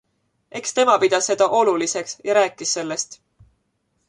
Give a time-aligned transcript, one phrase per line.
[0.59, 3.19] Eks tema pidas seda oluliseks ja rääkis sellest.